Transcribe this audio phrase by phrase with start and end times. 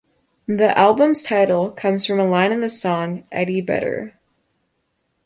[0.47, 4.15] The album's title comes from a line in the song Eddie Vedder.